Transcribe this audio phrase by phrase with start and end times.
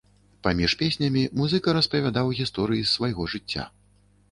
[0.45, 3.71] Паміж песнямі музыка распавядаў гісторыі з свайго жыцця.